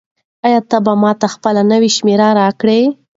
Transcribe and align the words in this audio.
آیا 0.45 0.59
ته 0.69 0.77
به 0.85 0.93
ماته 1.01 1.27
خپله 1.33 1.61
نوې 1.71 1.89
شمېره 1.97 2.27
راکړې؟ 2.39 2.81